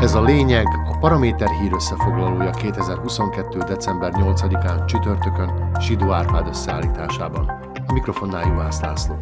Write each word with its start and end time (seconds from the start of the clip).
Ez 0.00 0.14
a 0.14 0.22
lényeg, 0.22 0.66
a 0.66 0.98
Paraméter 0.98 1.48
hír 1.48 1.72
összefoglalója 1.72 2.50
2022. 2.50 3.58
december 3.58 4.12
8-án 4.14 4.86
csütörtökön 4.86 5.76
Sidó 5.80 6.12
Árpád 6.12 6.46
összeállításában. 6.46 7.48
A 7.86 7.92
mikrofonnál 7.92 8.46
Juhász 8.46 8.80
László. 8.80 9.18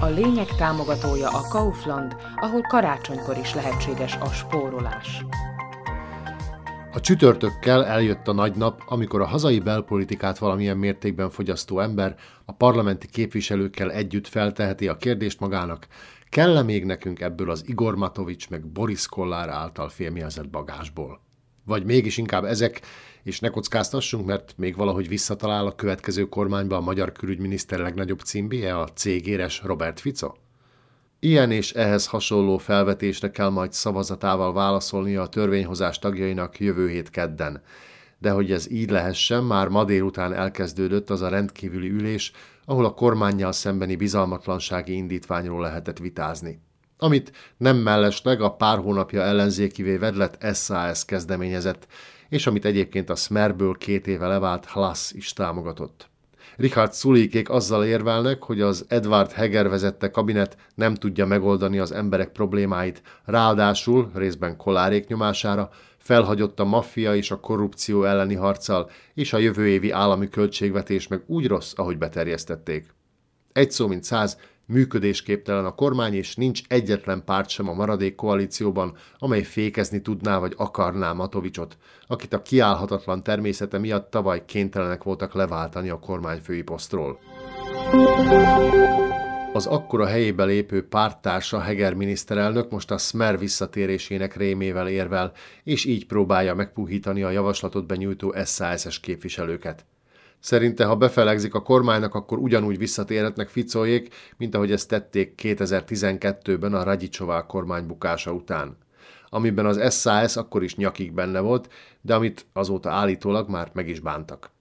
A 0.00 0.06
lényeg 0.06 0.46
támogatója 0.46 1.28
a 1.28 1.48
Kaufland, 1.48 2.16
ahol 2.36 2.60
karácsonykor 2.60 3.36
is 3.38 3.54
lehetséges 3.54 4.16
a 4.16 4.26
spórolás. 4.26 5.24
A 6.92 7.00
csütörtökkel 7.00 7.86
eljött 7.86 8.28
a 8.28 8.32
nagy 8.32 8.54
nap, 8.54 8.82
amikor 8.86 9.20
a 9.20 9.26
hazai 9.26 9.58
belpolitikát 9.58 10.38
valamilyen 10.38 10.76
mértékben 10.76 11.30
fogyasztó 11.30 11.80
ember 11.80 12.14
a 12.44 12.52
parlamenti 12.52 13.06
képviselőkkel 13.06 13.92
együtt 13.92 14.28
felteheti 14.28 14.88
a 14.88 14.96
kérdést 14.96 15.40
magának, 15.40 15.86
kell-e 16.34 16.62
még 16.62 16.84
nekünk 16.84 17.20
ebből 17.20 17.50
az 17.50 17.64
Igor 17.66 17.96
Matovics 17.96 18.50
meg 18.50 18.66
Boris 18.66 19.06
Kollár 19.06 19.48
által 19.48 19.88
félmjelzett 19.88 20.48
bagásból? 20.48 21.20
Vagy 21.64 21.84
mégis 21.84 22.16
inkább 22.16 22.44
ezek, 22.44 22.80
és 23.22 23.40
ne 23.40 23.48
kockáztassunk, 23.48 24.26
mert 24.26 24.54
még 24.56 24.76
valahogy 24.76 25.08
visszatalál 25.08 25.66
a 25.66 25.74
következő 25.74 26.28
kormányba 26.28 26.76
a 26.76 26.80
magyar 26.80 27.12
külügyminiszter 27.12 27.78
legnagyobb 27.78 28.20
címbie, 28.20 28.76
a 28.76 28.88
cégéres 28.88 29.62
Robert 29.62 30.00
Fico? 30.00 30.32
Ilyen 31.18 31.50
és 31.50 31.72
ehhez 31.72 32.06
hasonló 32.06 32.58
felvetésre 32.58 33.30
kell 33.30 33.50
majd 33.50 33.72
szavazatával 33.72 34.52
válaszolnia 34.52 35.22
a 35.22 35.28
törvényhozás 35.28 35.98
tagjainak 35.98 36.60
jövő 36.60 36.88
hét 36.88 37.10
kedden. 37.10 37.62
De 38.24 38.30
hogy 38.30 38.52
ez 38.52 38.70
így 38.70 38.90
lehessen, 38.90 39.44
már 39.44 39.68
ma 39.68 39.84
délután 39.84 40.32
elkezdődött 40.32 41.10
az 41.10 41.22
a 41.22 41.28
rendkívüli 41.28 41.90
ülés, 41.90 42.32
ahol 42.64 42.84
a 42.84 42.94
kormányjal 42.94 43.52
szembeni 43.52 43.96
bizalmatlansági 43.96 44.92
indítványról 44.92 45.60
lehetett 45.60 45.98
vitázni. 45.98 46.60
Amit 46.98 47.32
nem 47.56 47.76
mellesleg 47.76 48.40
a 48.40 48.54
pár 48.54 48.78
hónapja 48.78 49.22
ellenzékivé 49.22 49.96
vedlet 49.96 50.54
SAS 50.54 51.04
kezdeményezett, 51.04 51.86
és 52.28 52.46
amit 52.46 52.64
egyébként 52.64 53.10
a 53.10 53.14
Smerből 53.14 53.76
két 53.78 54.06
éve 54.06 54.26
levált 54.26 54.66
Hlas 54.66 55.12
is 55.12 55.32
támogatott. 55.32 56.10
Richard 56.56 56.92
Szulikék 56.92 57.50
azzal 57.50 57.84
érvelnek, 57.84 58.42
hogy 58.42 58.60
az 58.60 58.84
Edward 58.88 59.32
Heger 59.32 59.68
vezette 59.68 60.10
kabinet 60.10 60.56
nem 60.74 60.94
tudja 60.94 61.26
megoldani 61.26 61.78
az 61.78 61.92
emberek 61.92 62.28
problémáit, 62.28 63.02
ráadásul, 63.24 64.10
részben 64.14 64.56
kolárék 64.56 65.06
nyomására, 65.06 65.70
felhagyott 65.96 66.60
a 66.60 66.64
maffia 66.64 67.14
és 67.14 67.30
a 67.30 67.40
korrupció 67.40 68.04
elleni 68.04 68.34
harccal, 68.34 68.90
és 69.14 69.32
a 69.32 69.38
jövő 69.38 69.68
évi 69.68 69.90
állami 69.90 70.28
költségvetés 70.28 71.08
meg 71.08 71.22
úgy 71.26 71.46
rossz, 71.46 71.72
ahogy 71.76 71.98
beterjesztették. 71.98 72.94
Egy 73.52 73.70
szó 73.70 73.86
mint 73.86 74.04
száz, 74.04 74.38
működésképtelen 74.66 75.64
a 75.64 75.74
kormány, 75.74 76.14
és 76.14 76.36
nincs 76.36 76.60
egyetlen 76.68 77.24
párt 77.24 77.48
sem 77.48 77.68
a 77.68 77.74
maradék 77.74 78.14
koalícióban, 78.14 78.96
amely 79.18 79.42
fékezni 79.42 80.02
tudná 80.02 80.38
vagy 80.38 80.54
akarná 80.56 81.12
Matovicsot, 81.12 81.76
akit 82.06 82.32
a 82.32 82.42
kiállhatatlan 82.42 83.22
természete 83.22 83.78
miatt 83.78 84.10
tavaly 84.10 84.44
kénytelenek 84.44 85.02
voltak 85.02 85.34
leváltani 85.34 85.88
a 85.88 85.98
kormányfői 85.98 86.62
posztról. 86.62 87.18
Az 89.52 89.66
akkora 89.66 90.06
helyébe 90.06 90.44
lépő 90.44 90.88
párttársa 90.88 91.60
Heger 91.60 91.94
miniszterelnök 91.94 92.70
most 92.70 92.90
a 92.90 92.98
Smer 92.98 93.38
visszatérésének 93.38 94.36
rémével 94.36 94.88
érvel, 94.88 95.32
és 95.64 95.84
így 95.84 96.06
próbálja 96.06 96.54
megpuhítani 96.54 97.22
a 97.22 97.30
javaslatot 97.30 97.86
benyújtó 97.86 98.34
SAS-es 98.44 99.00
képviselőket. 99.00 99.84
Szerinte, 100.44 100.84
ha 100.84 100.96
befelegzik 100.96 101.54
a 101.54 101.62
kormánynak, 101.62 102.14
akkor 102.14 102.38
ugyanúgy 102.38 102.78
visszatérhetnek 102.78 103.48
Ficóék, 103.48 104.14
mint 104.36 104.54
ahogy 104.54 104.72
ezt 104.72 104.88
tették 104.88 105.40
2012-ben 105.42 106.74
a 106.74 106.82
Ragyicsová 106.82 107.46
kormány 107.46 107.86
bukása 107.86 108.32
után 108.32 108.76
amiben 109.28 109.66
az 109.66 110.00
SAS 110.00 110.36
akkor 110.36 110.62
is 110.62 110.76
nyakig 110.76 111.12
benne 111.12 111.40
volt, 111.40 111.72
de 112.00 112.14
amit 112.14 112.46
azóta 112.52 112.90
állítólag 112.90 113.48
már 113.48 113.70
meg 113.72 113.88
is 113.88 114.00
bántak. 114.00 114.53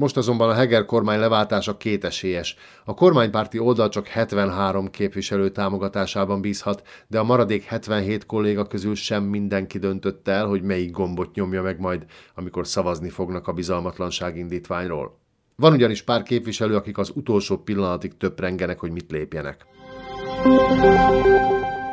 Most 0.00 0.16
azonban 0.16 0.48
a 0.48 0.52
Heger 0.52 0.84
kormány 0.84 1.18
leváltása 1.18 1.76
kétesélyes. 1.76 2.56
A 2.84 2.94
kormánypárti 2.94 3.58
oldal 3.58 3.88
csak 3.88 4.06
73 4.06 4.90
képviselő 4.90 5.48
támogatásában 5.48 6.40
bízhat, 6.40 6.82
de 7.06 7.18
a 7.18 7.24
maradék 7.24 7.62
77 7.62 8.26
kolléga 8.26 8.66
közül 8.66 8.94
sem 8.94 9.24
mindenki 9.24 9.78
döntött 9.78 10.28
el, 10.28 10.46
hogy 10.46 10.62
melyik 10.62 10.90
gombot 10.90 11.34
nyomja 11.34 11.62
meg 11.62 11.80
majd, 11.80 12.04
amikor 12.34 12.66
szavazni 12.66 13.08
fognak 13.08 13.48
a 13.48 13.52
bizalmatlanság 13.52 14.36
indítványról. 14.36 15.18
Van 15.56 15.72
ugyanis 15.72 16.02
pár 16.02 16.22
képviselő, 16.22 16.74
akik 16.76 16.98
az 16.98 17.12
utolsó 17.14 17.56
pillanatig 17.56 18.16
töprengenek, 18.16 18.80
hogy 18.80 18.90
mit 18.90 19.10
lépjenek. 19.10 19.66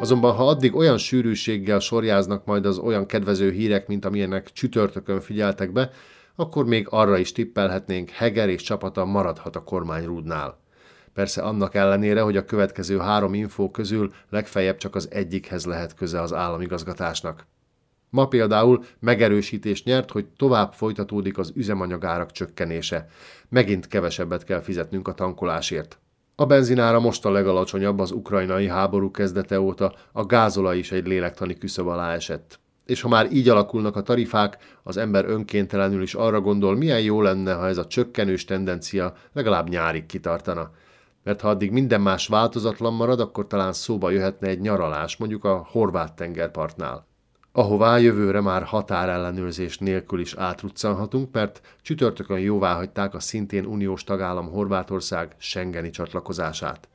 Azonban, 0.00 0.34
ha 0.34 0.48
addig 0.48 0.74
olyan 0.74 0.98
sűrűséggel 0.98 1.78
sorjáznak 1.78 2.44
majd 2.44 2.66
az 2.66 2.78
olyan 2.78 3.06
kedvező 3.06 3.50
hírek, 3.50 3.86
mint 3.86 4.04
amilyenek 4.04 4.52
csütörtökön 4.52 5.20
figyeltek 5.20 5.72
be, 5.72 5.90
akkor 6.40 6.66
még 6.66 6.86
arra 6.90 7.18
is 7.18 7.32
tippelhetnénk, 7.32 8.10
Heger 8.10 8.48
és 8.48 8.62
csapata 8.62 9.04
maradhat 9.04 9.56
a 9.56 9.64
kormányrúdnál. 9.64 10.58
Persze 11.12 11.42
annak 11.42 11.74
ellenére, 11.74 12.20
hogy 12.20 12.36
a 12.36 12.44
következő 12.44 12.98
három 12.98 13.34
infó 13.34 13.70
közül 13.70 14.12
legfeljebb 14.30 14.76
csak 14.76 14.94
az 14.94 15.08
egyikhez 15.10 15.66
lehet 15.66 15.94
köze 15.94 16.20
az 16.20 16.32
államigazgatásnak. 16.32 17.46
Ma 18.10 18.28
például 18.28 18.84
megerősítést 19.00 19.84
nyert, 19.84 20.10
hogy 20.10 20.26
tovább 20.36 20.72
folytatódik 20.72 21.38
az 21.38 21.52
üzemanyagárak 21.54 22.30
csökkenése. 22.30 23.08
Megint 23.48 23.86
kevesebbet 23.86 24.44
kell 24.44 24.60
fizetnünk 24.60 25.08
a 25.08 25.14
tankolásért. 25.14 25.98
A 26.34 26.46
benzinára 26.46 27.00
most 27.00 27.24
a 27.24 27.30
legalacsonyabb 27.30 27.98
az 27.98 28.10
ukrajnai 28.10 28.68
háború 28.68 29.10
kezdete 29.10 29.60
óta, 29.60 29.94
a 30.12 30.26
gázolaj 30.26 30.78
is 30.78 30.92
egy 30.92 31.06
lélektani 31.06 31.58
küszöb 31.58 31.86
alá 31.86 32.14
esett 32.14 32.58
és 32.88 33.00
ha 33.00 33.08
már 33.08 33.32
így 33.32 33.48
alakulnak 33.48 33.96
a 33.96 34.02
tarifák, 34.02 34.58
az 34.82 34.96
ember 34.96 35.24
önkéntelenül 35.24 36.02
is 36.02 36.14
arra 36.14 36.40
gondol, 36.40 36.76
milyen 36.76 37.00
jó 37.00 37.22
lenne, 37.22 37.52
ha 37.52 37.66
ez 37.66 37.78
a 37.78 37.86
csökkenős 37.86 38.44
tendencia 38.44 39.14
legalább 39.32 39.68
nyárig 39.68 40.06
kitartana. 40.06 40.70
Mert 41.24 41.40
ha 41.40 41.48
addig 41.48 41.70
minden 41.70 42.00
más 42.00 42.26
változatlan 42.26 42.92
marad, 42.92 43.20
akkor 43.20 43.46
talán 43.46 43.72
szóba 43.72 44.10
jöhetne 44.10 44.48
egy 44.48 44.60
nyaralás, 44.60 45.16
mondjuk 45.16 45.44
a 45.44 45.66
horvát 45.70 46.12
tengerpartnál. 46.12 47.06
Ahová 47.52 47.98
jövőre 47.98 48.40
már 48.40 48.62
határellenőrzés 48.62 49.78
nélkül 49.78 50.20
is 50.20 50.34
átruccanhatunk, 50.34 51.32
mert 51.32 51.60
csütörtökön 51.82 52.38
jóvá 52.38 52.74
hagyták 52.74 53.14
a 53.14 53.20
szintén 53.20 53.64
uniós 53.64 54.04
tagállam 54.04 54.50
Horvátország 54.50 55.34
Schengeni 55.38 55.90
csatlakozását. 55.90 56.88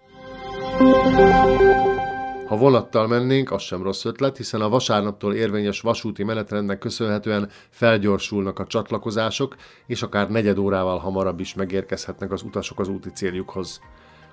Ha 2.48 2.58
vonattal 2.58 3.08
mennénk, 3.08 3.52
az 3.52 3.62
sem 3.62 3.84
rossz 3.84 4.06
ötlet, 4.06 4.38
hiszen 4.38 4.62
a 4.62 4.70
vasárnaptól 4.70 5.34
érvényes 5.34 5.82
vasúti 5.82 6.24
menetrendnek 6.24 6.80
köszönhetően 6.80 7.50
felgyorsulnak 7.70 8.60
a 8.60 8.66
csatlakozások, 8.66 9.56
és 9.88 10.02
akár 10.02 10.30
negyed 10.30 10.58
órával 10.58 10.98
hamarabb 10.98 11.40
is 11.40 11.54
megérkezhetnek 11.54 12.32
az 12.32 12.42
utasok 12.42 12.80
az 12.80 12.88
úti 12.88 13.10
céljukhoz. 13.10 13.82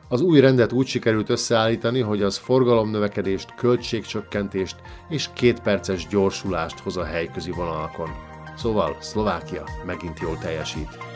Az 0.08 0.20
új 0.20 0.40
rendet 0.40 0.72
úgy 0.72 0.86
sikerült 0.86 1.28
összeállítani, 1.28 2.00
hogy 2.00 2.22
az 2.22 2.36
forgalomnövekedést, 2.36 3.54
költségcsökkentést 3.54 4.76
és 5.08 5.28
két 5.32 5.60
perces 5.60 6.06
gyorsulást 6.06 6.78
hoz 6.78 6.96
a 6.96 7.04
helyközi 7.04 7.50
vonalakon. 7.50 8.08
Szóval 8.56 8.96
Szlovákia 9.00 9.64
megint 9.86 10.20
jól 10.20 10.38
teljesít. 10.38 11.09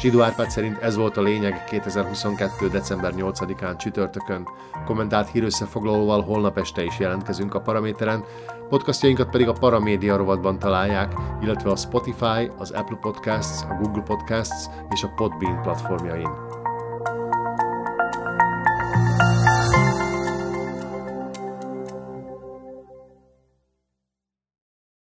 Sidó 0.00 0.20
Árpád 0.20 0.50
szerint 0.50 0.78
ez 0.78 0.96
volt 0.96 1.16
a 1.16 1.22
lényeg 1.22 1.64
2022. 1.64 2.68
december 2.68 3.12
8-án 3.16 3.78
csütörtökön. 3.78 4.48
Kommentált 4.84 5.30
hírösszefoglalóval 5.30 6.22
holnap 6.22 6.58
este 6.58 6.84
is 6.84 6.98
jelentkezünk 6.98 7.54
a 7.54 7.60
Paraméteren, 7.60 8.24
podcastjainkat 8.68 9.30
pedig 9.30 9.48
a 9.48 9.52
Paramédia 9.52 10.16
rovatban 10.16 10.58
találják, 10.58 11.14
illetve 11.42 11.70
a 11.70 11.76
Spotify, 11.76 12.50
az 12.58 12.70
Apple 12.70 12.98
Podcasts, 13.00 13.62
a 13.62 13.74
Google 13.80 14.02
Podcasts 14.02 14.66
és 14.90 15.02
a 15.02 15.12
Podbean 15.16 15.62
platformjain. 15.62 16.59